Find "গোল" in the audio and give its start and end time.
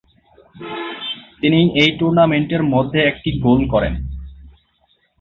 3.45-3.59